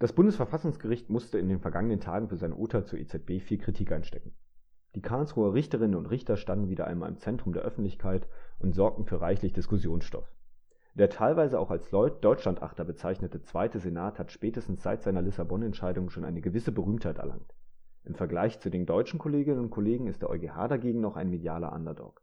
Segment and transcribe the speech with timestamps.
[0.00, 4.32] Das Bundesverfassungsgericht musste in den vergangenen Tagen für sein Urteil zur EZB viel Kritik einstecken.
[4.94, 8.26] Die Karlsruher Richterinnen und Richter standen wieder einmal im Zentrum der Öffentlichkeit
[8.58, 10.32] und sorgten für reichlich Diskussionsstoff.
[10.94, 16.40] Der teilweise auch als Deutschlandachter bezeichnete Zweite Senat hat spätestens seit seiner Lissabon-Entscheidung schon eine
[16.40, 17.54] gewisse Berühmtheit erlangt.
[18.04, 21.74] Im Vergleich zu den deutschen Kolleginnen und Kollegen ist der EuGH dagegen noch ein medialer
[21.74, 22.22] Underdog.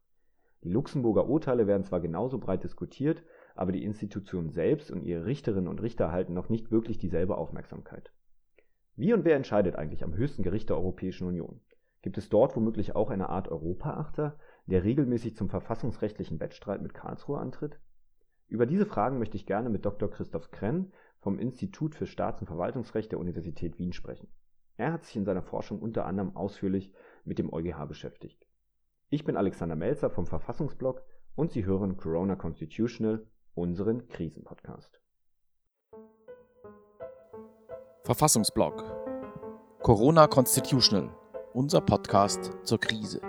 [0.64, 3.22] Die Luxemburger Urteile werden zwar genauso breit diskutiert
[3.58, 8.12] aber die Institution selbst und ihre Richterinnen und Richter erhalten noch nicht wirklich dieselbe Aufmerksamkeit.
[8.96, 11.62] Wie und wer entscheidet eigentlich am höchsten Gericht der Europäischen Union?
[12.02, 17.40] Gibt es dort womöglich auch eine Art Europaachter, der regelmäßig zum verfassungsrechtlichen Wettstreit mit Karlsruhe
[17.40, 17.80] antritt?
[18.48, 20.10] Über diese Fragen möchte ich gerne mit Dr.
[20.10, 24.30] Christoph Krenn vom Institut für Staats- und Verwaltungsrecht der Universität Wien sprechen.
[24.78, 26.94] Er hat sich in seiner Forschung unter anderem ausführlich
[27.26, 28.46] mit dem EuGH beschäftigt.
[29.10, 31.02] Ich bin Alexander Melzer vom Verfassungsblog
[31.36, 33.26] und Sie hören Corona Constitutional,
[33.58, 35.02] unseren Krisenpodcast.
[38.04, 38.84] Verfassungsblog
[39.82, 41.10] Corona Constitutional,
[41.54, 43.20] unser Podcast zur Krise.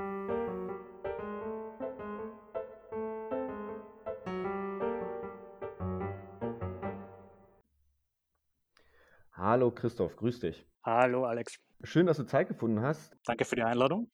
[9.33, 10.69] Hallo Christoph, grüß dich.
[10.85, 11.59] Hallo Alex.
[11.85, 13.17] Schön, dass du Zeit gefunden hast.
[13.25, 14.11] Danke für die Einladung.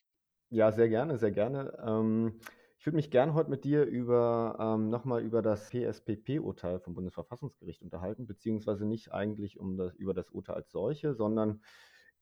[0.50, 1.76] Ja, sehr gerne, sehr gerne.
[1.84, 2.40] Ähm,
[2.84, 7.80] ich würde mich gerne heute mit dir über ähm, nochmal über das PSPP-Urteil vom Bundesverfassungsgericht
[7.80, 11.62] unterhalten, beziehungsweise nicht eigentlich um das, über das Urteil als solche, sondern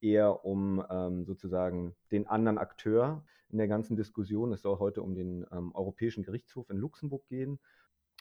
[0.00, 4.52] eher um ähm, sozusagen den anderen Akteur in der ganzen Diskussion.
[4.52, 7.58] Es soll heute um den ähm, Europäischen Gerichtshof in Luxemburg gehen,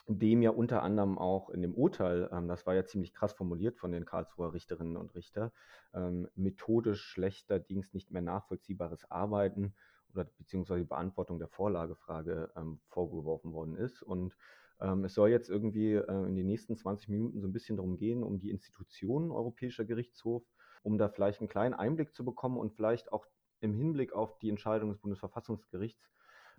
[0.08, 3.78] dem ja unter anderem auch in dem Urteil, ähm, das war ja ziemlich krass formuliert
[3.78, 5.52] von den Karlsruher Richterinnen und Richter,
[5.94, 9.74] ähm, methodisch schlechterdings nicht mehr nachvollziehbares Arbeiten
[10.14, 14.02] oder beziehungsweise die Beantwortung der Vorlagefrage ähm, vorgeworfen worden ist.
[14.02, 14.36] Und
[14.80, 17.96] ähm, es soll jetzt irgendwie äh, in den nächsten 20 Minuten so ein bisschen darum
[17.96, 20.42] gehen, um die Institutionen Europäischer Gerichtshof,
[20.82, 23.26] um da vielleicht einen kleinen Einblick zu bekommen und vielleicht auch
[23.60, 26.12] im Hinblick auf die Entscheidung des Bundesverfassungsgerichts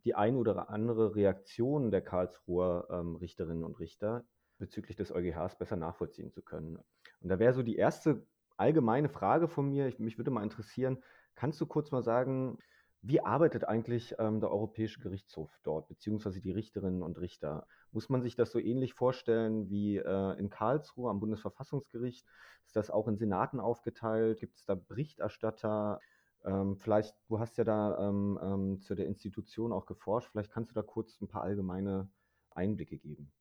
[0.05, 4.25] die ein oder andere Reaktion der Karlsruher ähm, Richterinnen und Richter
[4.57, 6.77] bezüglich des EuGHs besser nachvollziehen zu können.
[7.21, 8.25] Und da wäre so die erste
[8.57, 11.01] allgemeine Frage von mir, ich, mich würde mal interessieren,
[11.35, 12.59] kannst du kurz mal sagen,
[13.03, 17.67] wie arbeitet eigentlich ähm, der Europäische Gerichtshof dort, beziehungsweise die Richterinnen und Richter?
[17.91, 22.25] Muss man sich das so ähnlich vorstellen wie äh, in Karlsruhe am Bundesverfassungsgericht?
[22.65, 24.39] Ist das auch in Senaten aufgeteilt?
[24.39, 25.99] Gibt es da Berichterstatter?
[26.45, 30.71] Ähm, vielleicht, du hast ja da ähm, ähm, zu der Institution auch geforscht, vielleicht kannst
[30.71, 32.09] du da kurz ein paar allgemeine
[32.51, 33.33] Einblicke geben.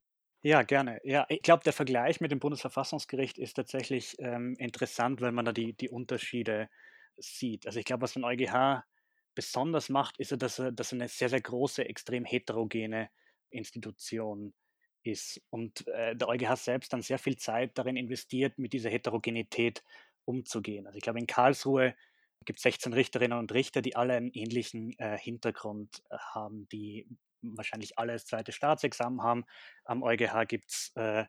[0.42, 1.00] Ja, gerne.
[1.04, 5.52] Ja, ich glaube, der Vergleich mit dem Bundesverfassungsgericht ist tatsächlich ähm, interessant, weil man da
[5.52, 6.68] die, die Unterschiede
[7.16, 7.66] sieht.
[7.66, 8.82] Also ich glaube, was den EuGH
[9.34, 13.10] besonders macht, ist dass er, dass er eine sehr, sehr große, extrem heterogene
[13.50, 14.54] Institution
[15.03, 15.41] ist.
[15.50, 19.82] Und äh, der EuGH selbst dann sehr viel Zeit darin investiert, mit dieser Heterogenität
[20.25, 20.87] umzugehen.
[20.87, 21.94] Also ich glaube, in Karlsruhe
[22.44, 27.06] gibt es 16 Richterinnen und Richter, die alle einen ähnlichen äh, Hintergrund äh, haben, die
[27.42, 29.44] wahrscheinlich alle das zweite Staatsexamen haben.
[29.84, 31.25] Am EuGH gibt es äh,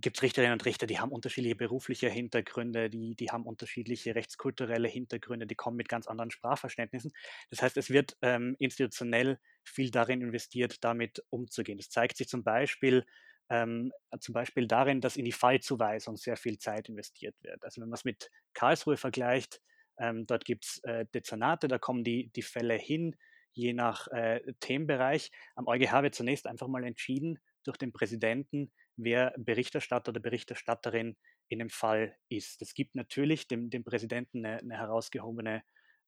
[0.00, 4.88] gibt es Richterinnen und Richter, die haben unterschiedliche berufliche Hintergründe, die, die haben unterschiedliche rechtskulturelle
[4.88, 7.12] Hintergründe, die kommen mit ganz anderen Sprachverständnissen.
[7.50, 11.78] Das heißt, es wird ähm, institutionell viel darin investiert, damit umzugehen.
[11.78, 13.06] Das zeigt sich zum Beispiel,
[13.48, 13.90] ähm,
[14.20, 17.64] zum Beispiel darin, dass in die Fallzuweisung sehr viel Zeit investiert wird.
[17.64, 19.62] Also wenn man es mit Karlsruhe vergleicht,
[19.98, 23.16] ähm, dort gibt es äh, Dezernate, da kommen die, die Fälle hin,
[23.52, 25.30] je nach äh, Themenbereich.
[25.54, 31.16] Am EuGH wird zunächst einfach mal entschieden durch den Präsidenten, wer Berichterstatter oder Berichterstatterin
[31.48, 32.62] in dem Fall ist.
[32.62, 35.62] Es gibt natürlich dem, dem Präsidenten eine, eine herausgehobene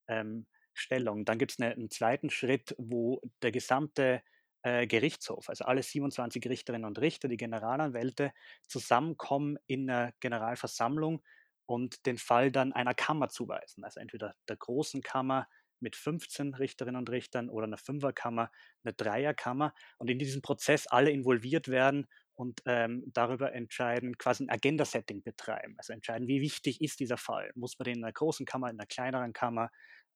[0.07, 1.25] ähm, Stellung.
[1.25, 4.21] Dann gibt es eine, einen zweiten Schritt, wo der gesamte
[4.63, 8.33] äh, Gerichtshof, also alle 27 Richterinnen und Richter, die Generalanwälte,
[8.67, 11.23] zusammenkommen in einer Generalversammlung
[11.65, 13.83] und den Fall dann einer Kammer zuweisen.
[13.83, 15.47] Also entweder der großen Kammer
[15.81, 18.51] mit 15 Richterinnen und Richtern oder einer Fünferkammer,
[18.83, 24.49] eine Dreierkammer und in diesem Prozess alle involviert werden und ähm, darüber entscheiden, quasi ein
[24.49, 25.75] Agenda-Setting betreiben.
[25.77, 27.51] Also entscheiden, wie wichtig ist dieser Fall?
[27.55, 29.69] Muss man den in einer großen Kammer, in einer kleineren Kammer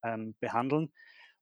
[0.04, 0.92] ähm, behandeln?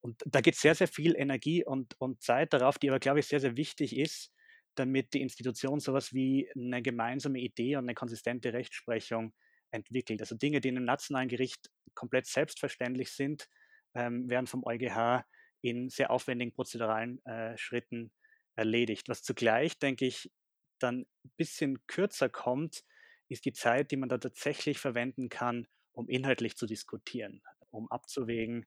[0.01, 3.27] Und da geht sehr, sehr viel Energie und, und Zeit darauf, die aber, glaube ich,
[3.27, 4.31] sehr, sehr wichtig ist,
[4.75, 9.33] damit die Institution sowas wie eine gemeinsame Idee und eine konsistente Rechtsprechung
[9.69, 10.21] entwickelt.
[10.21, 13.47] Also Dinge, die in einem nationalen Gericht komplett selbstverständlich sind,
[13.93, 15.23] ähm, werden vom EuGH
[15.61, 18.11] in sehr aufwendigen prozeduralen äh, Schritten
[18.55, 19.09] erledigt.
[19.09, 20.31] Was zugleich, denke ich,
[20.79, 22.83] dann ein bisschen kürzer kommt,
[23.29, 28.65] ist die Zeit, die man da tatsächlich verwenden kann, um inhaltlich zu diskutieren, um abzuwägen.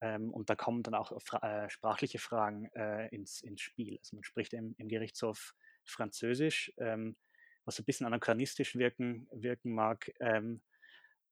[0.00, 3.98] Ähm, und da kommen dann auch fra äh, sprachliche Fragen äh, ins, ins Spiel.
[3.98, 7.16] Also man spricht im, im Gerichtshof Französisch, ähm,
[7.64, 10.10] was ein bisschen anachronistisch wirken, wirken mag.
[10.20, 10.62] Ähm,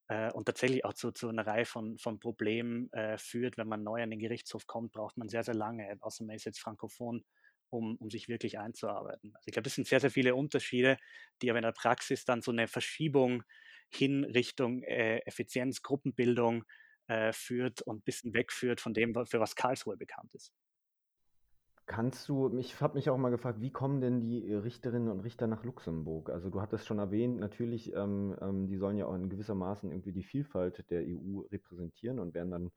[0.08, 3.56] äh, und tatsächlich auch zu, zu einer Reihe von, von Problemen äh, führt.
[3.56, 6.44] Wenn man neu an den Gerichtshof kommt, braucht man sehr, sehr lange, außer man ist
[6.44, 7.24] jetzt frankophon,
[7.70, 9.32] um, um sich wirklich einzuarbeiten.
[9.34, 10.96] Also ich glaube, das sind sehr, sehr viele Unterschiede,
[11.42, 13.42] die aber in der Praxis dann so eine Verschiebung
[13.92, 16.64] hin Richtung äh, Effizienz, Gruppenbildung
[17.06, 20.52] äh, führt und ein bisschen wegführt von dem, für was Karlsruhe bekannt ist.
[21.86, 25.20] Kannst du, ich habe mich auch mal gefragt, wie kommen denn die äh, Richterinnen und
[25.20, 26.30] Richter nach Luxemburg?
[26.30, 30.12] Also du hattest schon erwähnt, natürlich, ähm, ähm, die sollen ja auch in gewissermaßen irgendwie
[30.12, 32.70] die Vielfalt der EU repräsentieren und werden dann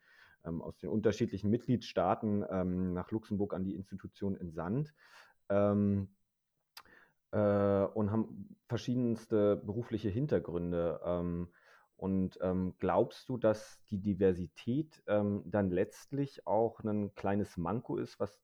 [0.44, 4.94] ähm, aus den unterschiedlichen Mitgliedstaaten ähm, nach Luxemburg an die Institution entsandt
[5.48, 6.10] ähm,
[7.32, 11.00] äh, und haben verschiedenste berufliche Hintergründe.
[11.06, 11.48] Ähm,
[11.96, 12.38] und
[12.78, 18.40] glaubst du, dass die Diversität dann letztlich auch ein kleines Manko ist, was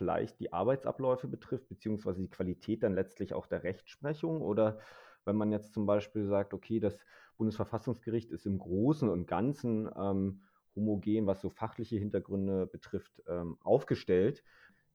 [0.00, 4.40] vielleicht die Arbeitsabläufe betrifft, beziehungsweise die Qualität dann letztlich auch der Rechtsprechung?
[4.40, 4.78] Oder
[5.26, 6.96] wenn man jetzt zum Beispiel sagt, okay, das
[7.36, 10.40] Bundesverfassungsgericht ist im Großen und Ganzen ähm,
[10.74, 14.42] homogen, was so fachliche Hintergründe betrifft, ähm, aufgestellt.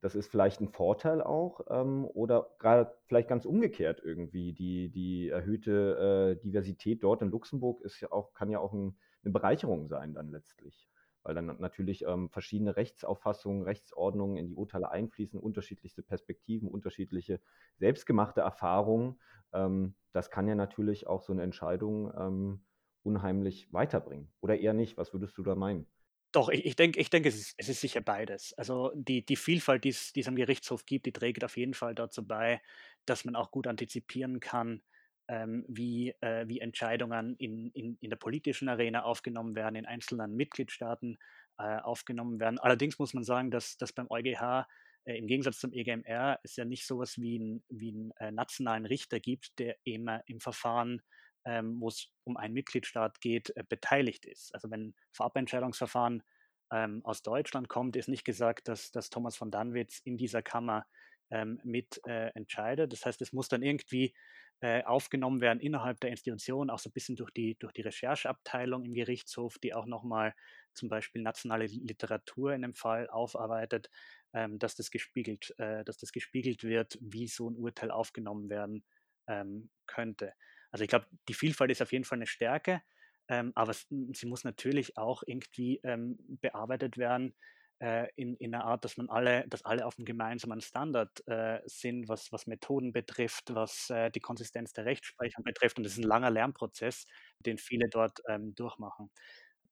[0.01, 4.53] Das ist vielleicht ein Vorteil auch ähm, oder gerade vielleicht ganz umgekehrt irgendwie.
[4.53, 8.97] Die, die erhöhte äh, Diversität dort in Luxemburg ist ja auch, kann ja auch ein,
[9.23, 10.89] eine Bereicherung sein dann letztlich
[11.25, 17.41] weil dann natürlich ähm, verschiedene Rechtsauffassungen, Rechtsordnungen in die Urteile einfließen, unterschiedlichste Perspektiven, unterschiedliche
[17.77, 19.19] selbstgemachte Erfahrungen.
[19.51, 22.65] Ähm, das kann ja natürlich auch so eine Entscheidung ähm,
[23.01, 24.31] unheimlich weiterbringen.
[24.39, 24.97] Oder eher nicht?
[24.97, 25.87] Was würdest du da meinen?
[26.31, 28.53] Doch, ich, ich denke, ich denk, es, ist, es ist sicher beides.
[28.57, 32.27] Also die, die Vielfalt, die es am Gerichtshof gibt, die trägt auf jeden Fall dazu
[32.27, 32.61] bei,
[33.05, 34.83] dass man auch gut antizipieren kann,
[35.27, 40.35] ähm, wie, äh, wie Entscheidungen in, in, in der politischen Arena aufgenommen werden, in einzelnen
[40.35, 41.17] Mitgliedstaaten
[41.57, 42.59] äh, aufgenommen werden.
[42.59, 44.65] Allerdings muss man sagen, dass, dass beim EuGH
[45.05, 48.31] äh, im Gegensatz zum EGMR es ja nicht so etwas wie, ein, wie einen äh,
[48.31, 51.01] nationalen Richter gibt, der immer im Verfahren,
[51.45, 54.53] ähm, wo es um einen Mitgliedstaat geht, äh, beteiligt ist.
[54.53, 56.23] Also wenn Vorabentscheidungsverfahren
[56.71, 60.85] ähm, aus Deutschland kommt, ist nicht gesagt, dass, dass Thomas von Danwitz in dieser Kammer
[61.31, 62.91] ähm, mit äh, entscheidet.
[62.91, 64.13] Das heißt, es muss dann irgendwie
[64.61, 68.85] äh, aufgenommen werden innerhalb der Institution, auch so ein bisschen durch die, durch die Rechercheabteilung
[68.85, 70.33] im Gerichtshof, die auch nochmal
[70.73, 73.89] zum Beispiel nationale Literatur in dem Fall aufarbeitet,
[74.33, 78.85] ähm, dass, das gespiegelt, äh, dass das gespiegelt wird, wie so ein Urteil aufgenommen werden
[79.27, 80.33] ähm, könnte.
[80.71, 82.81] Also ich glaube, die Vielfalt ist auf jeden Fall eine Stärke,
[83.27, 87.35] ähm, aber sie muss natürlich auch irgendwie ähm, bearbeitet werden,
[87.79, 91.59] äh, in, in einer Art, dass man alle, dass alle auf einem gemeinsamen Standard äh,
[91.65, 95.77] sind, was, was Methoden betrifft, was äh, die Konsistenz der Rechtsprechung betrifft.
[95.77, 97.05] Und das ist ein langer Lernprozess,
[97.39, 99.11] den viele dort ähm, durchmachen.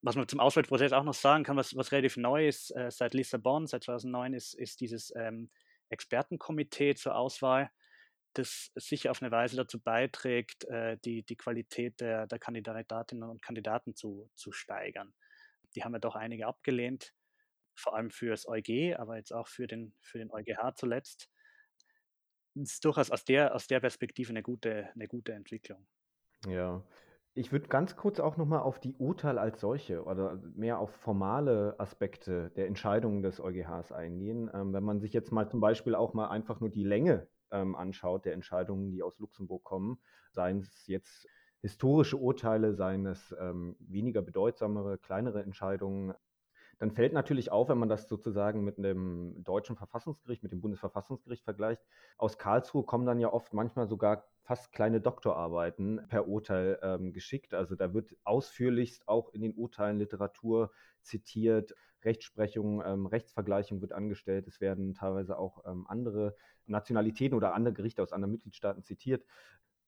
[0.02, 3.14] Was man zum Auswahlprozess auch noch sagen kann, was, was relativ neu ist, äh, seit
[3.14, 5.50] Lissabon, seit 2009, ist, ist dieses ähm,
[5.90, 7.72] Expertenkomitee zur Auswahl,
[8.34, 13.42] das sicher auf eine Weise dazu beiträgt, äh, die, die Qualität der, der Kandidatinnen und
[13.42, 15.14] Kandidaten zu, zu steigern.
[15.76, 17.14] Die haben ja doch einige abgelehnt
[17.76, 21.30] vor allem für das EuG, aber jetzt auch für den, für den EuGH zuletzt.
[22.56, 25.88] Ist durchaus aus der, aus der Perspektive eine gute, eine gute Entwicklung.
[26.48, 26.84] Ja.
[27.36, 31.74] Ich würde ganz kurz auch nochmal auf die Urteile als solche oder mehr auf formale
[31.80, 34.52] Aspekte der Entscheidungen des EuGHs eingehen.
[34.54, 37.76] Ähm, wenn man sich jetzt mal zum Beispiel auch mal einfach nur die Länge ähm,
[37.76, 40.00] anschaut der Entscheidungen, die aus Luxemburg kommen,
[40.32, 41.28] seien es jetzt
[41.62, 46.14] historische Urteile, seien es ähm, weniger bedeutsamere, kleinere Entscheidungen,
[46.84, 51.46] dann fällt natürlich auf, wenn man das sozusagen mit einem deutschen Verfassungsgericht, mit dem Bundesverfassungsgericht
[51.46, 51.82] vergleicht,
[52.18, 57.54] aus Karlsruhe kommen dann ja oft manchmal sogar fast kleine Doktorarbeiten per Urteil ähm, geschickt.
[57.54, 61.74] Also da wird ausführlichst auch in den Urteilen Literatur zitiert,
[62.04, 64.46] Rechtsprechung, ähm, Rechtsvergleichung wird angestellt.
[64.50, 66.36] Es werden teilweise auch ähm, andere
[66.66, 69.24] Nationalitäten oder andere Gerichte aus anderen Mitgliedstaaten zitiert.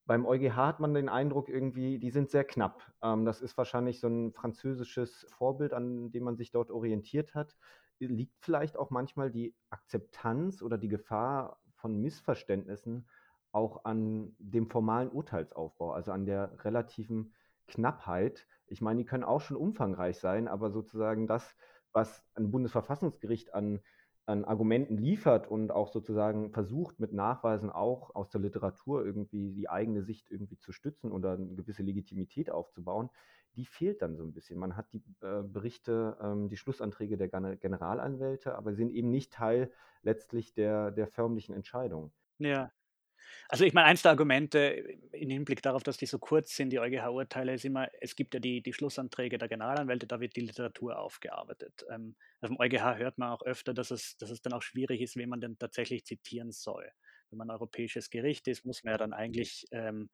[0.06, 2.92] Beim EuGH hat man den Eindruck irgendwie, die sind sehr knapp.
[3.02, 7.56] Ähm, das ist wahrscheinlich so ein französisches Vorbild, an dem man sich dort orientiert hat.
[7.98, 13.08] Liegt vielleicht auch manchmal die Akzeptanz oder die Gefahr von Missverständnissen
[13.52, 17.32] auch an dem formalen Urteilsaufbau, also an der relativen
[17.66, 18.46] Knappheit.
[18.66, 21.56] Ich meine, die können auch schon umfangreich sein, aber sozusagen das,
[21.92, 23.80] was ein Bundesverfassungsgericht an
[24.26, 29.68] an Argumenten liefert und auch sozusagen versucht, mit Nachweisen auch aus der Literatur irgendwie die
[29.68, 33.08] eigene Sicht irgendwie zu stützen oder eine gewisse Legitimität aufzubauen,
[33.54, 34.58] die fehlt dann so ein bisschen.
[34.58, 39.70] Man hat die äh, Berichte, ähm, die Schlussanträge der Generalanwälte, aber sind eben nicht Teil
[40.02, 42.12] letztlich der, der förmlichen Entscheidung.
[42.38, 42.70] Ja,
[43.48, 44.58] also ich meine, eins der Argumente
[45.12, 48.40] im Hinblick darauf, dass die so kurz sind, die EuGH-Urteile, ist immer, es gibt ja
[48.40, 51.84] die, die Schlussanträge der Generalanwälte, da wird die Literatur aufgearbeitet.
[51.90, 55.00] Ähm, also im EuGH hört man auch öfter, dass es, dass es dann auch schwierig
[55.00, 56.90] ist, wen man denn tatsächlich zitieren soll.
[57.30, 60.10] Wenn man ein europäisches Gericht ist, muss man ja dann eigentlich ähm,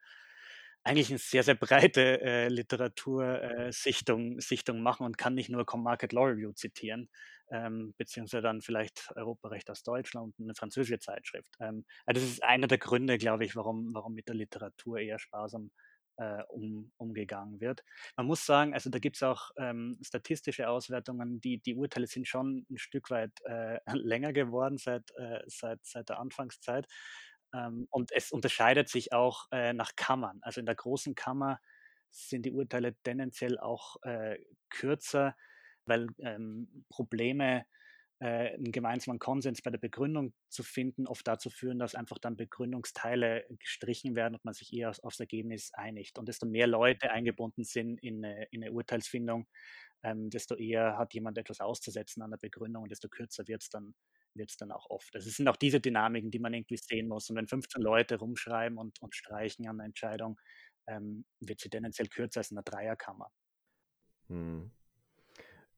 [0.84, 6.12] eigentlich eine sehr, sehr breite äh, Literatursichtung äh, Sichtung machen und kann nicht nur Market
[6.12, 7.08] Law Review zitieren,
[7.50, 11.54] ähm, beziehungsweise dann vielleicht Europarecht aus Deutschland und eine französische Zeitschrift.
[11.60, 15.18] Ähm, also das ist einer der Gründe, glaube ich, warum, warum mit der Literatur eher
[15.18, 15.70] sparsam
[16.16, 17.82] äh, um, umgegangen wird.
[18.16, 22.28] Man muss sagen, also da gibt es auch ähm, statistische Auswertungen, die, die Urteile sind
[22.28, 26.86] schon ein Stück weit äh, länger geworden seit, äh, seit, seit der Anfangszeit.
[27.54, 30.38] Ähm, und es unterscheidet sich auch äh, nach Kammern.
[30.42, 31.60] Also in der großen Kammer
[32.10, 34.38] sind die Urteile tendenziell auch äh,
[34.70, 35.36] kürzer,
[35.86, 37.64] weil ähm, Probleme
[38.22, 42.36] äh, einen gemeinsamen Konsens bei der Begründung zu finden, oft dazu führen, dass einfach dann
[42.36, 46.18] Begründungsteile gestrichen werden und man sich eher aufs, Ergebnis einigt.
[46.18, 49.48] Und desto mehr Leute eingebunden sind in eine, in eine Urteilsfindung,
[50.02, 53.70] ähm, desto eher hat jemand etwas auszusetzen an der Begründung und desto kürzer wird es
[53.70, 53.94] dann,
[54.34, 55.14] wird's dann auch oft.
[55.14, 57.30] Also es sind auch diese Dynamiken, die man irgendwie sehen muss.
[57.30, 60.38] Und wenn 15 Leute rumschreiben und, und streichen an der Entscheidung,
[60.88, 63.30] ähm, wird sie tendenziell kürzer als in der Dreierkammer.
[64.28, 64.70] Hm.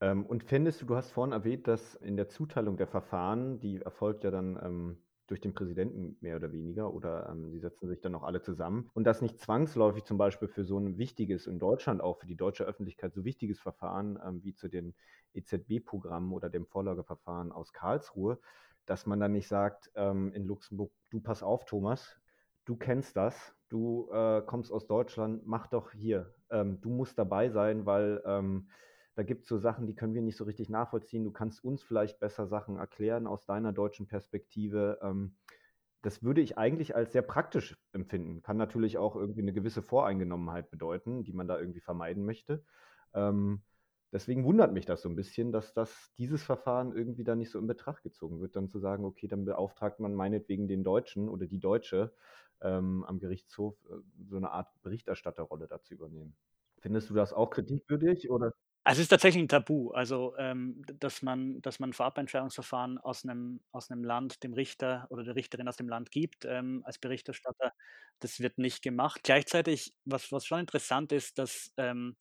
[0.00, 3.80] Ähm, und fändest du, du hast vorhin erwähnt, dass in der Zuteilung der Verfahren, die
[3.80, 8.00] erfolgt ja dann ähm, durch den Präsidenten mehr oder weniger oder ähm, sie setzen sich
[8.00, 8.90] dann noch alle zusammen.
[8.94, 12.36] Und das nicht zwangsläufig zum Beispiel für so ein wichtiges, in Deutschland auch für die
[12.36, 14.94] deutsche Öffentlichkeit so wichtiges Verfahren ähm, wie zu den
[15.32, 18.38] EZB-Programmen oder dem Vorlageverfahren aus Karlsruhe,
[18.86, 22.20] dass man dann nicht sagt ähm, in Luxemburg, du pass auf, Thomas,
[22.66, 27.48] du kennst das, du äh, kommst aus Deutschland, mach doch hier, ähm, du musst dabei
[27.48, 28.68] sein, weil ähm,
[29.14, 31.24] da gibt es so Sachen, die können wir nicht so richtig nachvollziehen.
[31.24, 34.98] Du kannst uns vielleicht besser Sachen erklären aus deiner deutschen Perspektive.
[35.02, 35.36] Ähm,
[36.02, 38.42] das würde ich eigentlich als sehr praktisch empfinden.
[38.42, 42.64] Kann natürlich auch irgendwie eine gewisse Voreingenommenheit bedeuten, die man da irgendwie vermeiden möchte.
[43.14, 43.62] Ähm,
[44.12, 47.58] deswegen wundert mich das so ein bisschen, dass das, dieses Verfahren irgendwie da nicht so
[47.58, 51.46] in Betracht gezogen wird, dann zu sagen, okay, dann beauftragt man meinetwegen den Deutschen oder
[51.46, 52.12] die Deutsche
[52.60, 53.94] ähm, am Gerichtshof äh,
[54.28, 56.36] so eine Art Berichterstatterrolle dazu übernehmen.
[56.80, 58.52] Findest du das auch kritikwürdig oder?
[58.86, 59.92] Also, es ist tatsächlich ein Tabu.
[59.92, 65.24] Also, ähm, dass man dass man Vorabentscheidungsverfahren aus einem aus 'nem Land dem Richter oder
[65.24, 67.72] der Richterin aus dem Land gibt, ähm, als Berichterstatter,
[68.20, 69.22] das wird nicht gemacht.
[69.24, 72.16] Gleichzeitig, was was schon interessant ist, dass ähm,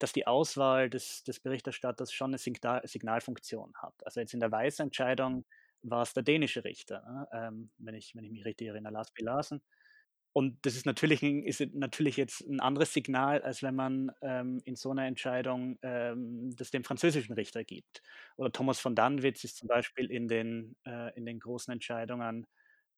[0.00, 3.94] dass die Auswahl des des Berichterstatters schon eine Signal Signalfunktion hat.
[4.04, 5.46] Also, jetzt in der Weiß-Entscheidung
[5.82, 9.12] war es der dänische Richter, ne, ähm, wenn ich wenn ich mich richtig erinnere, Lars
[9.12, 9.22] B.
[10.36, 14.76] Und das ist natürlich, ist natürlich jetzt ein anderes Signal, als wenn man ähm, in
[14.76, 18.02] so einer Entscheidung ähm, das dem französischen Richter gibt.
[18.36, 22.46] Oder Thomas von Danwitz ist zum Beispiel in den, äh, in den großen Entscheidungen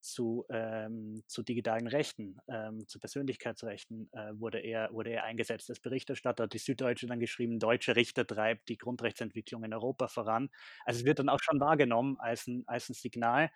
[0.01, 5.79] zu, ähm, zu digitalen Rechten, ähm, zu Persönlichkeitsrechten, äh, wurde, er, wurde er eingesetzt als
[5.79, 6.43] Berichterstatter.
[6.45, 10.51] Hat die Süddeutsche dann geschrieben, deutsche Richter treibt die Grundrechtsentwicklung in Europa voran.
[10.85, 13.51] Also es wird dann auch schon wahrgenommen als ein, als ein Signal.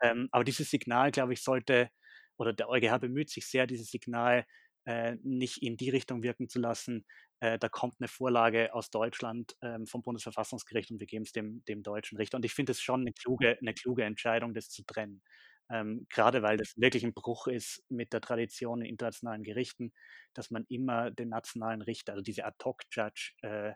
[0.00, 1.90] Ähm, aber dieses Signal, glaube ich, sollte
[2.38, 4.46] oder der EuGH bemüht sich sehr, dieses Signal
[4.86, 7.06] äh, nicht in die Richtung wirken zu lassen,
[7.40, 11.64] äh, da kommt eine Vorlage aus Deutschland ähm, vom Bundesverfassungsgericht und wir geben es dem,
[11.66, 12.36] dem deutschen Richter.
[12.36, 15.22] Und ich finde es schon eine kluge, eine kluge Entscheidung, das zu trennen.
[15.70, 19.92] Ähm, gerade weil das wirklich ein Bruch ist mit der Tradition in internationalen Gerichten,
[20.34, 23.72] dass man immer den nationalen Richter, also diese Ad-Hoc-Judge, äh,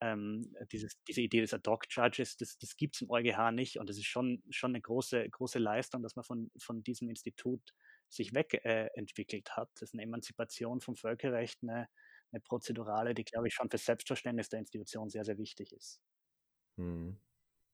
[0.00, 3.96] ähm, dieses, diese Idee des Ad-Hoc-Judges, das, das gibt es im EuGH nicht und das
[3.96, 7.74] ist schon, schon eine große, große Leistung, dass man von, von diesem Institut
[8.08, 9.70] sich wegentwickelt äh, hat.
[9.74, 11.88] Das ist eine Emanzipation vom Völkerrecht, eine,
[12.32, 16.00] eine Prozedurale, die, glaube ich, schon für Selbstverständnis der Institution sehr, sehr wichtig ist.
[16.76, 17.18] Hm.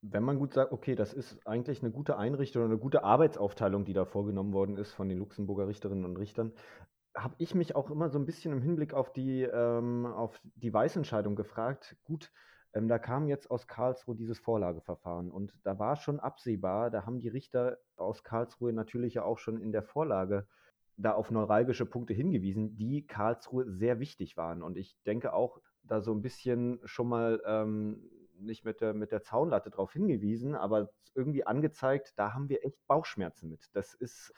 [0.02, 3.86] Wenn man gut sagt, okay, das ist eigentlich eine gute Einrichtung oder eine gute Arbeitsaufteilung,
[3.86, 6.52] die da vorgenommen worden ist von den Luxemburger Richterinnen und Richtern,
[7.16, 10.74] habe ich mich auch immer so ein bisschen im Hinblick auf die, ähm, auf die
[10.74, 11.96] Weißentscheidung gefragt.
[12.04, 12.32] Gut,
[12.74, 17.20] ähm, da kam jetzt aus Karlsruhe dieses Vorlageverfahren und da war schon absehbar, da haben
[17.20, 20.46] die Richter aus Karlsruhe natürlich ja auch schon in der Vorlage
[20.96, 24.62] da auf neuralgische Punkte hingewiesen, die Karlsruhe sehr wichtig waren.
[24.62, 29.10] Und ich denke auch da so ein bisschen schon mal ähm, nicht mit der, mit
[29.10, 33.70] der Zaunlatte darauf hingewiesen, aber irgendwie angezeigt, da haben wir echt Bauchschmerzen mit.
[33.72, 34.32] Das ist,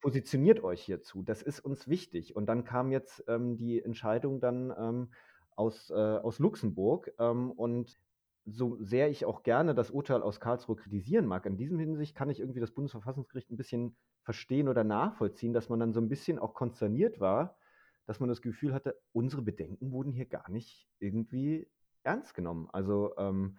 [0.00, 2.36] positioniert euch hierzu, das ist uns wichtig.
[2.36, 5.10] Und dann kam jetzt ähm, die Entscheidung dann ähm,
[5.58, 7.12] aus, äh, aus Luxemburg.
[7.18, 7.98] Ähm, und
[8.44, 12.30] so sehr ich auch gerne das Urteil aus Karlsruhe kritisieren mag, in diesem Hinsicht kann
[12.30, 16.38] ich irgendwie das Bundesverfassungsgericht ein bisschen verstehen oder nachvollziehen, dass man dann so ein bisschen
[16.38, 17.58] auch konsterniert war,
[18.06, 21.68] dass man das Gefühl hatte, unsere Bedenken wurden hier gar nicht irgendwie
[22.04, 22.68] ernst genommen.
[22.72, 23.58] Also ähm,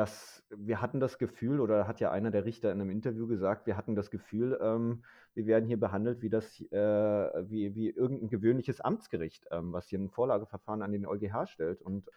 [0.00, 3.66] dass wir hatten das Gefühl, oder hat ja einer der Richter in einem Interview gesagt,
[3.66, 5.04] wir hatten das Gefühl, ähm,
[5.34, 9.98] wir werden hier behandelt wie das, äh, wie, wie irgendein gewöhnliches Amtsgericht, ähm, was hier
[9.98, 12.08] ein Vorlageverfahren an den EuGH stellt und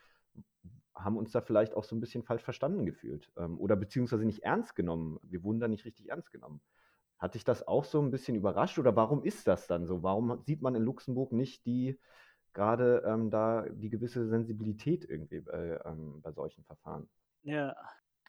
[0.96, 4.44] haben uns da vielleicht auch so ein bisschen falsch verstanden gefühlt ähm, oder beziehungsweise nicht
[4.44, 5.20] ernst genommen.
[5.22, 6.62] Wir wurden da nicht richtig ernst genommen.
[7.20, 10.04] Hat dich das auch so ein bisschen überrascht oder warum ist das dann so?
[10.04, 12.00] Warum sieht man in Luxemburg nicht die
[12.54, 17.10] gerade ähm, da die gewisse Sensibilität irgendwie bei, ähm, bei solchen Verfahren?
[17.44, 17.76] Ja.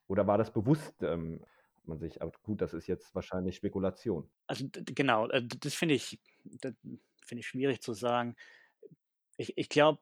[0.07, 1.41] Oder war das bewusst, ähm,
[1.77, 4.29] hat man sich, aber gut, das ist jetzt wahrscheinlich Spekulation.
[4.47, 6.21] Also genau, äh, das finde ich,
[6.61, 8.37] finde ich schwierig zu sagen.
[9.37, 10.01] Ich, ich glaube,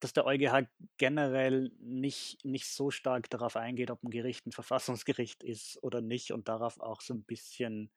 [0.00, 5.42] dass der EuGH generell nicht, nicht so stark darauf eingeht, ob ein Gericht ein Verfassungsgericht
[5.42, 7.90] ist oder nicht und darauf auch so ein bisschen,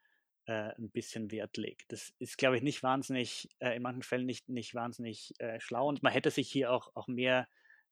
[0.46, 1.92] äh, ein bisschen Wert legt.
[1.92, 5.90] Das ist, glaube ich, nicht wahnsinnig, äh, in manchen Fällen nicht, nicht wahnsinnig äh, schlau
[5.90, 7.48] und man hätte sich hier auch, auch mehr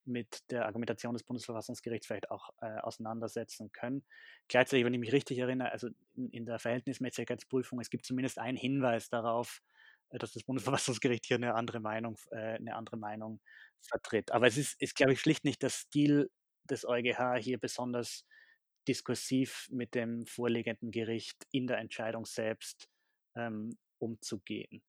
[0.06, 4.04] mit der Argumentation des Bundesverfassungsgerichts vielleicht auch äh, auseinandersetzen können.
[4.48, 8.58] Gleichzeitig, wenn ich mich richtig erinnere, also in, in der Verhältnismäßigkeitsprüfung, es gibt zumindest einen
[8.58, 9.62] Hinweis darauf,
[10.10, 13.42] äh, dass das Bundesverfassungsgericht hier eine andere Meinung, äh, eine andere Meinung
[13.82, 14.32] vertritt.
[14.32, 16.30] Aber es ist, ist, glaube ich, schlicht nicht der Stil
[16.70, 18.26] des EuGH hier besonders
[18.88, 22.90] diskursiv mit dem vorliegenden Gericht in der Entscheidung selbst
[23.36, 24.84] ähm, umzugehen.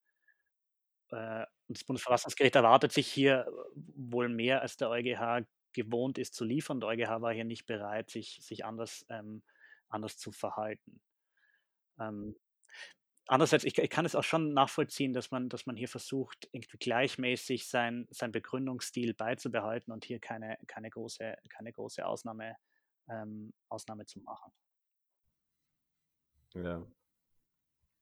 [1.11, 6.45] Äh, und das Bundesverfassungsgericht erwartet sich hier wohl mehr, als der EuGH gewohnt ist zu
[6.45, 6.81] liefern.
[6.81, 9.43] Der EuGH war hier nicht bereit, sich, sich anders, ähm,
[9.89, 11.01] anders zu verhalten.
[11.99, 12.37] Ähm,
[13.27, 16.79] andererseits, ich, ich, kann es auch schon nachvollziehen, dass man, dass man hier versucht, irgendwie
[16.79, 22.57] gleichmäßig sein, sein Begründungsstil beizubehalten und hier keine, keine, große, keine große Ausnahme,
[23.09, 24.53] ähm, Ausnahme zu machen.
[26.55, 26.87] Ja.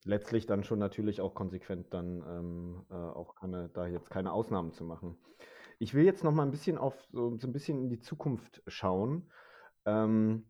[0.04, 4.73] Letztlich dann schon natürlich auch konsequent dann ähm, äh, auch keine, da jetzt keine Ausnahmen
[4.73, 5.16] zu machen.
[5.78, 8.62] Ich will jetzt noch mal ein bisschen auf so, so ein bisschen in die Zukunft
[8.66, 9.30] schauen.
[9.87, 10.44] Ähm,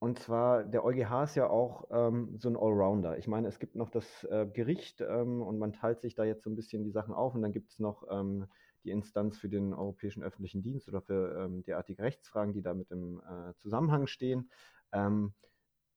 [0.00, 3.16] und zwar, der EuGH ist ja auch ähm, so ein Allrounder.
[3.16, 6.42] Ich meine, es gibt noch das äh, Gericht ähm, und man teilt sich da jetzt
[6.42, 8.46] so ein bisschen die Sachen auf und dann gibt es noch ähm,
[8.84, 12.90] die Instanz für den Europäischen Öffentlichen Dienst oder für ähm, derartige Rechtsfragen, die da mit
[12.90, 14.50] im äh, Zusammenhang stehen.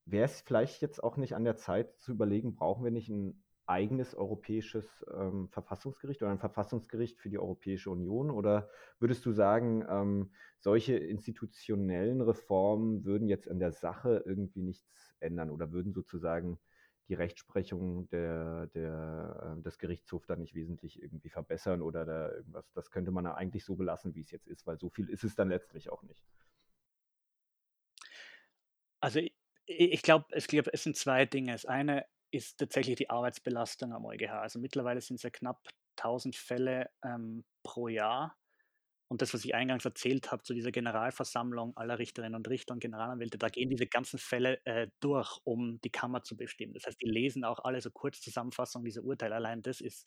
[0.09, 3.43] Wäre es vielleicht jetzt auch nicht an der Zeit zu überlegen, brauchen wir nicht ein
[3.65, 8.31] eigenes europäisches ähm, Verfassungsgericht oder ein Verfassungsgericht für die Europäische Union?
[8.31, 15.13] Oder würdest du sagen, ähm, solche institutionellen Reformen würden jetzt an der Sache irgendwie nichts
[15.19, 16.57] ändern oder würden sozusagen
[17.09, 22.71] die Rechtsprechung der, der, äh, des Gerichtshofs dann nicht wesentlich irgendwie verbessern oder da irgendwas?
[22.71, 25.25] Das könnte man ja eigentlich so belassen, wie es jetzt ist, weil so viel ist
[25.25, 26.23] es dann letztlich auch nicht.
[28.99, 29.19] Also
[29.67, 31.51] ich, glaube, es, glaub, es sind zwei Dinge.
[31.51, 34.31] Das eine ist tatsächlich die Arbeitsbelastung am EuGH.
[34.31, 38.35] Also mittlerweile sind es ja knapp 1000 Fälle ähm, pro Jahr.
[39.09, 42.81] Und das, was ich eingangs erzählt habe, zu dieser Generalversammlung aller Richterinnen und Richter und
[42.81, 46.73] Generalanwälte, da gehen diese ganzen Fälle äh, durch, um die Kammer zu bestimmen.
[46.73, 49.35] Das heißt, die lesen auch alle so Kurzzusammenfassungen dieser Urteile.
[49.35, 50.05] Allein das ist,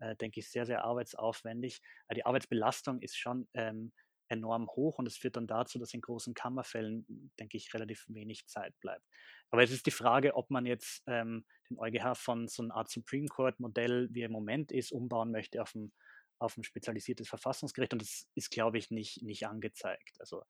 [0.00, 1.80] äh, denke ich, sehr, sehr arbeitsaufwendig.
[2.06, 3.92] Aber die Arbeitsbelastung ist schon ähm,
[4.32, 8.46] enorm hoch und es führt dann dazu, dass in großen Kammerfällen, denke ich, relativ wenig
[8.46, 9.04] Zeit bleibt.
[9.50, 12.90] Aber es ist die Frage, ob man jetzt ähm, den EuGH von so einer Art
[12.90, 15.92] Supreme Court Modell, wie er im Moment ist, umbauen möchte auf ein,
[16.38, 20.16] auf ein spezialisiertes Verfassungsgericht und das ist, glaube ich, nicht, nicht angezeigt.
[20.18, 20.42] Also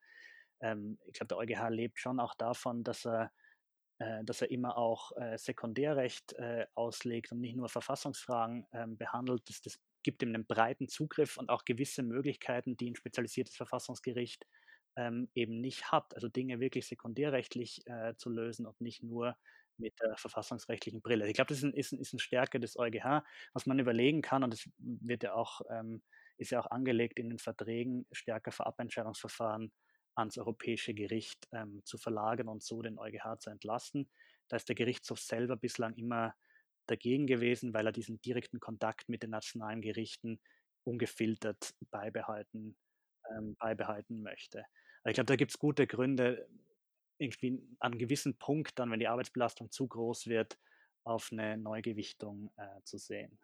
[0.61, 3.33] ähm, ich glaube, der EuGH lebt schon auch davon, dass er
[3.99, 9.43] äh, dass er immer auch äh, Sekundärrecht äh, auslegt und nicht nur Verfassungsfragen ähm, behandelt.
[9.49, 14.47] Das, das gibt ihm einen breiten Zugriff und auch gewisse Möglichkeiten, die ein spezialisiertes Verfassungsgericht
[14.97, 16.15] ähm, eben nicht hat.
[16.15, 19.37] Also Dinge wirklich sekundärrechtlich äh, zu lösen und nicht nur
[19.79, 21.27] mit der verfassungsrechtlichen Brille.
[21.27, 24.23] Ich glaube, das ist, ein, ist, ein, ist eine Stärke des EuGH, was man überlegen
[24.23, 26.03] kann und das wird ja auch, ähm,
[26.37, 29.73] ist ja auch angelegt in den Verträgen, stärker Vorabentscheidungsverfahren
[30.15, 34.11] ans Europäische Gericht ähm, zu verlagern und so den EuGH zu entlasten.
[34.49, 36.35] Da ist der Gerichtshof selber bislang immer
[36.87, 40.41] dagegen gewesen, weil er diesen direkten Kontakt mit den nationalen Gerichten
[40.85, 42.77] ungefiltert beibehalten,
[43.31, 44.65] ähm, beibehalten möchte.
[45.03, 46.49] Also ich glaube, da gibt es gute Gründe,
[47.19, 50.59] irgendwie an einem gewissen Punkt dann, wenn die Arbeitsbelastung zu groß wird,
[51.05, 53.39] auf eine Neugewichtung äh, zu sehen.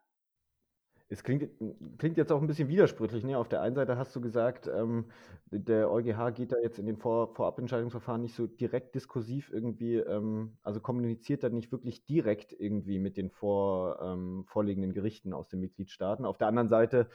[1.10, 1.48] Es klingt,
[1.96, 3.24] klingt jetzt auch ein bisschen widersprüchlich.
[3.24, 3.38] Ne?
[3.38, 5.06] Auf der einen Seite hast du gesagt, ähm,
[5.50, 10.58] der EuGH geht da jetzt in den Vor Vorabentscheidungsverfahren nicht so direkt diskursiv irgendwie, ähm,
[10.62, 15.60] also kommuniziert da nicht wirklich direkt irgendwie mit den vor, ähm, vorliegenden Gerichten aus den
[15.60, 16.26] Mitgliedstaaten.
[16.26, 17.08] Auf der anderen Seite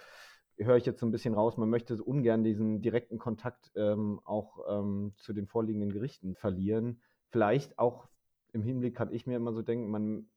[0.57, 4.59] höre ich jetzt so ein bisschen raus, man möchte ungern diesen direkten Kontakt ähm, auch
[4.67, 6.99] ähm, zu den vorliegenden Gerichten verlieren.
[7.29, 8.07] Vielleicht auch
[8.53, 10.27] im Hinblick kann ich mir immer so denken, man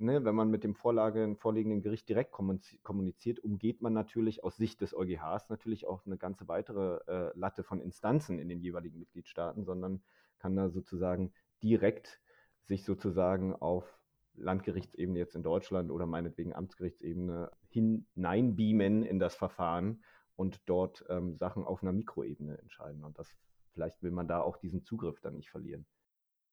[0.00, 4.80] ne, wenn man mit dem Vorlage, vorliegenden Gericht direkt kommuniziert, umgeht man natürlich aus Sicht
[4.80, 9.64] des EuGHs natürlich auch eine ganze weitere äh, Latte von Instanzen in den jeweiligen Mitgliedstaaten,
[9.64, 10.02] sondern
[10.38, 11.32] kann da sozusagen
[11.62, 12.20] direkt
[12.62, 14.00] sich sozusagen auf
[14.34, 20.02] Landgerichtsebene jetzt in Deutschland oder meinetwegen Amtsgerichtsebene hineinbeamen in das Verfahren
[20.36, 23.04] und dort ähm, Sachen auf einer Mikroebene entscheiden.
[23.04, 23.36] Und das
[23.72, 25.86] vielleicht will man da auch diesen Zugriff dann nicht verlieren.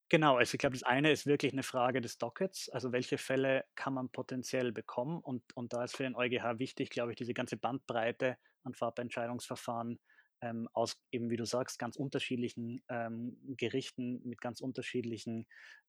[0.09, 3.65] Genau, also ich glaube, das eine ist wirklich eine Frage des Dockets, also welche Fälle
[3.75, 7.33] kann man potenziell bekommen und und da ist für den EuGH wichtig, glaube ich, diese
[7.33, 9.99] ganze Bandbreite an Vorabentscheidungsverfahren,
[10.41, 15.45] ähm, aus eben, wie du sagst, ganz unterschiedlichen, ähm, Gerichten mit ganz unterschiedlichen,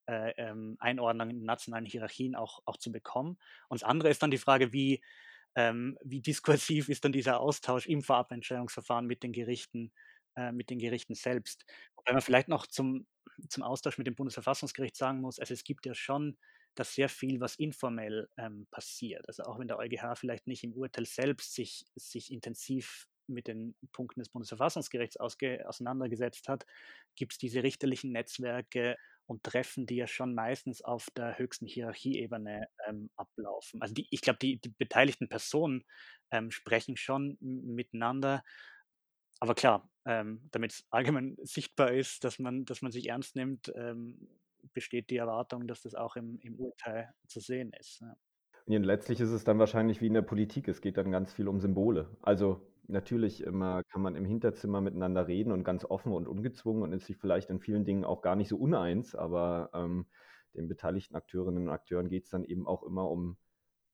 [0.06, 3.38] äh, ähm, Einordnungen in nationalen Hierarchien auch auch zu bekommen.
[3.68, 5.00] Und das andere ist dann die Frage, wie
[5.54, 9.92] ähm, wie diskursiv ist dann dieser Austausch im Vorabentscheidungsverfahren mit den Gerichten
[10.36, 11.64] äh, mit den Gerichten selbst.
[11.96, 13.06] Wobei man vielleicht noch zum
[13.48, 16.36] zum Austausch mit dem Bundesverfassungsgericht sagen muss, also es gibt ja schon
[16.74, 19.26] da sehr viel, was informell ähm, passiert.
[19.28, 23.74] Also auch wenn der EuGH vielleicht nicht im Urteil selbst sich, sich intensiv mit den
[23.92, 26.66] Punkten des Bundesverfassungsgerichts auseinandergesetzt hat,
[27.14, 28.96] gibt es diese richterlichen Netzwerke
[29.26, 33.82] und Treffen, die ja schon meistens auf der höchsten Hierarchieebene ähm, ablaufen.
[33.82, 35.84] Also die, ich glaube, die, die beteiligten Personen
[36.30, 38.42] ähm, sprechen schon miteinander
[39.40, 43.72] aber klar, ähm, damit es allgemein sichtbar ist, dass man, dass man sich ernst nimmt,
[43.76, 44.28] ähm,
[44.72, 48.00] besteht die Erwartung, dass das auch im, im Urteil zu sehen ist.
[48.00, 48.16] Ja.
[48.66, 50.68] Und letztlich ist es dann wahrscheinlich wie in der Politik.
[50.68, 52.14] Es geht dann ganz viel um Symbole.
[52.20, 56.92] Also natürlich immer kann man im Hinterzimmer miteinander reden und ganz offen und ungezwungen und
[56.92, 60.06] ist sich vielleicht in vielen Dingen auch gar nicht so uneins, aber ähm,
[60.54, 63.36] den beteiligten Akteurinnen und Akteuren geht es dann eben auch immer um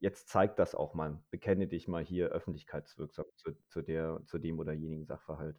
[0.05, 4.59] jetzt zeigt das auch mal, bekenne dich mal hier öffentlichkeitswirksam zu, zu, der, zu dem
[4.59, 5.59] oder jenigen Sachverhalt.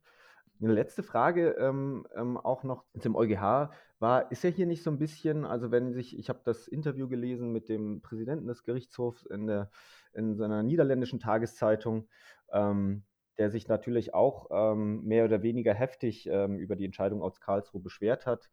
[0.61, 4.91] Eine letzte Frage ähm, ähm, auch noch zum EuGH war, ist ja hier nicht so
[4.91, 9.25] ein bisschen, also wenn sich, ich habe das Interview gelesen mit dem Präsidenten des Gerichtshofs
[9.25, 9.71] in, der,
[10.13, 12.07] in seiner niederländischen Tageszeitung,
[12.53, 13.03] ähm,
[13.39, 17.81] der sich natürlich auch ähm, mehr oder weniger heftig ähm, über die Entscheidung aus Karlsruhe
[17.81, 18.51] beschwert hat.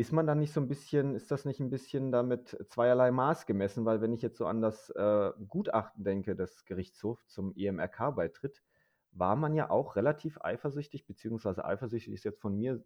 [0.00, 3.44] Ist man dann nicht so ein bisschen ist das nicht ein bisschen damit zweierlei Maß
[3.44, 3.84] gemessen?
[3.84, 8.62] Weil wenn ich jetzt so an das, äh, Gutachten denke des Gerichtshofs zum EMRK-Beitritt,
[9.12, 12.82] war man ja auch relativ eifersüchtig, beziehungsweise eifersüchtig ist jetzt von mir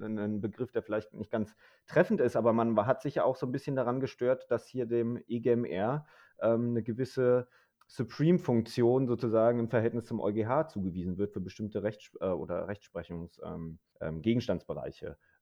[0.00, 1.54] ein Begriff, der vielleicht nicht ganz
[1.86, 4.86] treffend ist, aber man hat sich ja auch so ein bisschen daran gestört, dass hier
[4.86, 6.04] dem EGMR,
[6.40, 7.46] ähm, 'ne gewisse
[7.86, 13.78] Supreme-Funktion sozusagen im Verhältnis zum EuGH zugewiesen wird für bestimmte Rechts äh, oder Rechtsprechungs ähm,
[14.00, 14.20] ähm.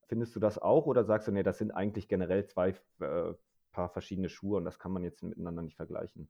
[0.08, 3.34] Findest du das auch oder sagst du, nee, das sind eigentlich generell zwei äh,
[3.72, 6.28] Paar verschiedene Schuhe und das kann man jetzt miteinander nicht vergleichen?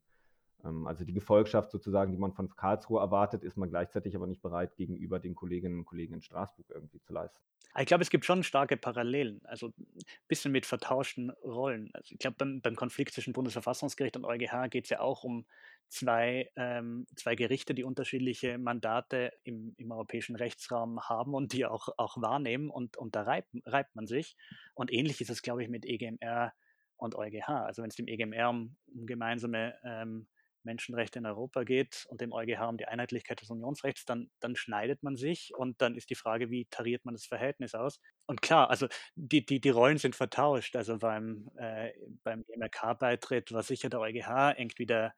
[0.65, 4.43] Ähm, also die Gefolgschaft sozusagen, die man von Karlsruhe erwartet, ist man gleichzeitig aber nicht
[4.43, 7.41] bereit, gegenüber den Kolleginnen und Kollegen in Straßburg irgendwie zu leisten.
[7.79, 11.91] Ich glaube, es gibt schon starke Parallelen, also ein bisschen mit vertauschten Rollen.
[11.93, 15.45] Also ich glaube, beim, beim Konflikt zwischen Bundesverfassungsgericht und EuGH geht es ja auch um
[15.89, 21.89] zwei, ähm, zwei Gerichte, die unterschiedliche Mandate im, im europäischen Rechtsraum haben und die auch,
[21.97, 24.37] auch wahrnehmen und, und da reibt, reibt man sich.
[24.75, 26.53] Und ähnlich ist es, glaube ich, mit EGMR
[26.97, 27.49] und EuGH.
[27.49, 30.29] Also wenn es dem EGMR um, um gemeinsame ähm,
[30.65, 35.03] Menschenrechte in Europa geht und dem EuGH um die Einheitlichkeit des Unionsrechts, dann, dann schneidet
[35.03, 38.01] man sich und dann ist die Frage, wie tariert man das Verhältnis aus?
[38.27, 40.77] Und klar, also die, die, die Rollen sind vertauscht.
[40.77, 45.15] Also beim, äh, beim EMRK-Beitritt war sicher der EuGH irgendwie der,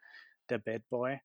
[0.50, 1.20] der Bad Boy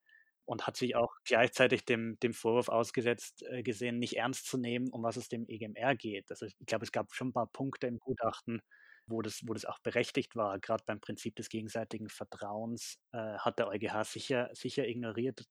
[0.46, 4.90] und hat sich auch gleichzeitig dem, dem Vorwurf ausgesetzt äh, gesehen, nicht ernst zu nehmen,
[4.92, 6.30] um was es dem EGMR geht.
[6.30, 8.62] Also ich glaube, es gab schon ein paar Punkte im Gutachten,
[9.08, 10.60] wo das, wo das auch berechtigt war.
[10.60, 15.46] Gerade beim Prinzip des gegenseitigen Vertrauens äh, hat der EuGH sicher, sicher ignoriert,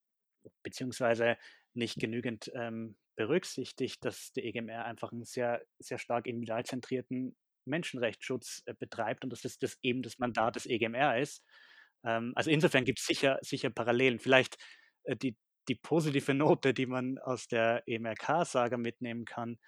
[0.63, 1.37] beziehungsweise
[1.75, 8.75] nicht genügend ähm, berücksichtigt, dass der EGMR einfach einen sehr, sehr stark individualzentrierten Menschenrechtsschutz äh,
[8.75, 11.43] betreibt und dass das, das eben das Mandat des EGMR ist.
[12.05, 14.19] Ähm, also insofern gibt es sicher, sicher Parallelen.
[14.19, 14.57] Vielleicht
[15.05, 15.37] äh, die,
[15.69, 19.59] die positive Note, die man aus der EMRK-Saga mitnehmen kann,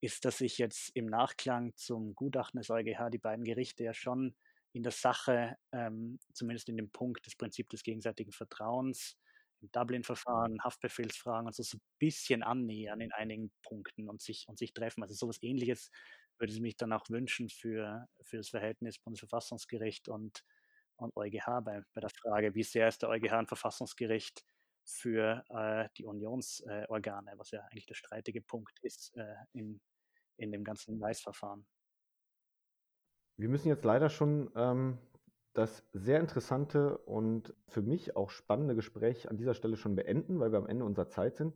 [0.00, 4.34] ist, dass sich jetzt im Nachklang zum Gutachten des EuGH die beiden Gerichte ja schon
[4.72, 9.16] in der Sache, ähm, zumindest in dem Punkt des Prinzips des gegenseitigen Vertrauens,
[9.60, 14.58] im Dublin-Verfahren, Haftbefehlsfragen und so, so ein bisschen annähern in einigen Punkten und sich, und
[14.58, 15.02] sich treffen.
[15.02, 15.90] Also sowas ähnliches
[16.38, 20.42] würde ich mich dann auch wünschen für, für das Verhältnis Bundesverfassungsgericht und,
[21.02, 24.44] und EuGH bei, bei der Frage, wie sehr ist der EuGH ein Verfassungsgericht
[24.84, 29.80] für äh, die Unionsorgane, äh, was ja eigentlich der streitige Punkt ist äh, in,
[30.36, 31.66] in dem ganzen Weißverfahren.
[33.36, 34.98] Wir müssen jetzt leider schon ähm,
[35.54, 40.52] das sehr interessante und für mich auch spannende Gespräch an dieser Stelle schon beenden, weil
[40.52, 41.54] wir am Ende unserer Zeit sind.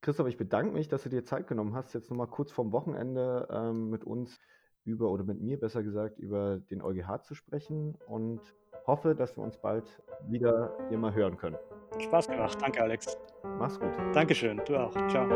[0.00, 3.48] Christoph, ich bedanke mich, dass du dir Zeit genommen hast, jetzt nochmal kurz vorm Wochenende
[3.50, 4.40] ähm, mit uns
[4.84, 8.40] über, oder mit mir besser gesagt, über den EuGH zu sprechen und
[8.86, 9.84] hoffe, dass wir uns bald
[10.28, 11.56] wieder hier mal hören können.
[11.98, 12.58] Spaß gemacht.
[12.60, 13.18] Danke, Alex.
[13.58, 13.92] Mach's gut.
[14.12, 14.60] Dankeschön.
[14.66, 14.92] Du auch.
[15.08, 15.28] Ciao.